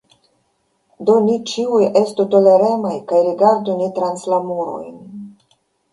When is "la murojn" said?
4.35-4.99